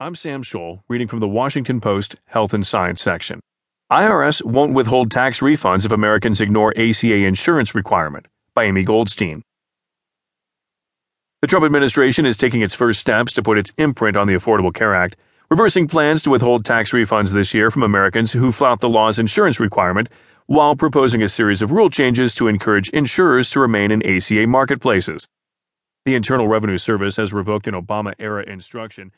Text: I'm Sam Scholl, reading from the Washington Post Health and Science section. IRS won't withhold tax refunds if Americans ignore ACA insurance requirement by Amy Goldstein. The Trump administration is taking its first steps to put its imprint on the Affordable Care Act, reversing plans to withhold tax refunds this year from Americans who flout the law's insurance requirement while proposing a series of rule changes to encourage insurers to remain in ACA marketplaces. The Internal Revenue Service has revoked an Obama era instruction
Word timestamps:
I'm 0.00 0.14
Sam 0.14 0.44
Scholl, 0.44 0.82
reading 0.86 1.08
from 1.08 1.18
the 1.18 1.26
Washington 1.26 1.80
Post 1.80 2.14
Health 2.26 2.54
and 2.54 2.64
Science 2.64 3.02
section. 3.02 3.40
IRS 3.90 4.44
won't 4.44 4.72
withhold 4.72 5.10
tax 5.10 5.40
refunds 5.40 5.84
if 5.84 5.90
Americans 5.90 6.40
ignore 6.40 6.72
ACA 6.78 7.24
insurance 7.24 7.74
requirement 7.74 8.26
by 8.54 8.62
Amy 8.62 8.84
Goldstein. 8.84 9.42
The 11.42 11.48
Trump 11.48 11.66
administration 11.66 12.26
is 12.26 12.36
taking 12.36 12.62
its 12.62 12.74
first 12.74 13.00
steps 13.00 13.32
to 13.32 13.42
put 13.42 13.58
its 13.58 13.72
imprint 13.76 14.16
on 14.16 14.28
the 14.28 14.34
Affordable 14.34 14.72
Care 14.72 14.94
Act, 14.94 15.16
reversing 15.50 15.88
plans 15.88 16.22
to 16.22 16.30
withhold 16.30 16.64
tax 16.64 16.92
refunds 16.92 17.32
this 17.32 17.52
year 17.52 17.68
from 17.68 17.82
Americans 17.82 18.30
who 18.30 18.52
flout 18.52 18.78
the 18.78 18.88
law's 18.88 19.18
insurance 19.18 19.58
requirement 19.58 20.08
while 20.46 20.76
proposing 20.76 21.24
a 21.24 21.28
series 21.28 21.60
of 21.60 21.72
rule 21.72 21.90
changes 21.90 22.36
to 22.36 22.46
encourage 22.46 22.88
insurers 22.90 23.50
to 23.50 23.58
remain 23.58 23.90
in 23.90 24.06
ACA 24.06 24.46
marketplaces. 24.46 25.26
The 26.04 26.14
Internal 26.14 26.46
Revenue 26.46 26.78
Service 26.78 27.16
has 27.16 27.32
revoked 27.32 27.66
an 27.66 27.74
Obama 27.74 28.14
era 28.20 28.44
instruction 28.44 29.10